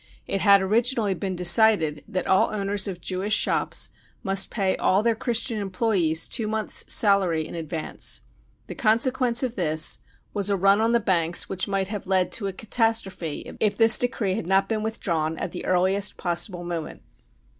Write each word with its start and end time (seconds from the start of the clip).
It 0.25 0.41
had 0.41 0.63
originally 0.63 1.13
been 1.13 1.35
decided 1.35 2.03
that 2.07 2.25
all 2.25 2.49
owners 2.49 2.87
of 2.87 3.01
Jewish 3.01 3.35
shops 3.35 3.91
must 4.23 4.49
pay 4.49 4.75
all 4.77 5.03
their 5.03 5.13
Christian 5.13 5.59
employees 5.59 6.27
two 6.27 6.47
months' 6.47 6.91
salary 6.91 7.47
in 7.47 7.53
advance. 7.53 8.21
The 8.65 8.73
consequence 8.73 9.43
of 9.43 9.55
this 9.55 9.99
was 10.33 10.49
a 10.49 10.57
run 10.57 10.81
on 10.81 10.93
the 10.93 10.99
banks 10.99 11.47
which 11.49 11.67
might 11.67 11.89
have 11.89 12.07
led 12.07 12.31
to 12.31 12.47
a 12.47 12.51
catastrophe 12.51 13.55
if 13.59 13.77
this 13.77 13.99
decree 13.99 14.33
had 14.33 14.47
not 14.47 14.67
been 14.67 14.81
with 14.81 14.99
drawn 14.99 15.37
at 15.37 15.51
the 15.51 15.65
earliest 15.67 16.17
possible 16.17 16.63
moment. 16.63 17.03